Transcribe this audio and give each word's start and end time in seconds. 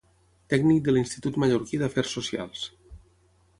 Tècnic 0.53 0.79
de 0.87 0.95
l'Institut 0.95 1.37
Mallorquí 1.45 1.81
d'Afers 1.83 2.17
Socials. 2.19 2.67